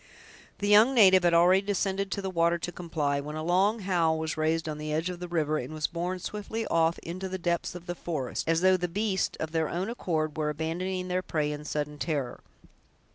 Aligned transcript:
The 0.57 0.67
young 0.67 0.95
native 0.95 1.23
had 1.23 1.35
already 1.35 1.61
descended 1.61 2.09
to 2.09 2.23
the 2.23 2.29
water 2.31 2.57
to 2.57 2.71
comply, 2.71 3.19
when 3.21 3.35
a 3.35 3.43
long 3.43 3.81
howl 3.81 4.17
was 4.17 4.35
raised 4.35 4.67
on 4.67 4.79
the 4.79 4.91
edge 4.91 5.11
of 5.11 5.19
the 5.19 5.27
river, 5.27 5.59
and 5.59 5.75
was 5.75 5.85
borne 5.85 6.17
swiftly 6.17 6.65
off 6.65 6.97
into 7.03 7.29
the 7.29 7.37
depths 7.37 7.75
of 7.75 7.85
the 7.85 7.93
forest, 7.93 8.49
as 8.49 8.61
though 8.61 8.77
the 8.77 8.87
beasts, 8.87 9.37
of 9.39 9.51
their 9.51 9.69
own 9.69 9.91
accord, 9.91 10.35
were 10.39 10.49
abandoning 10.49 11.07
their 11.07 11.21
prey 11.21 11.51
in 11.51 11.65
sudden 11.65 11.99
terror. 11.99 12.39